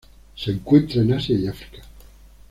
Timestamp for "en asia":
1.03-1.37